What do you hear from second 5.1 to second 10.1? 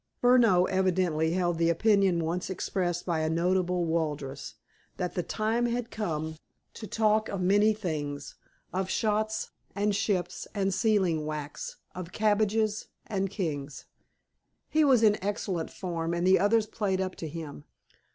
the time had come To talk of many things: Of shoes—and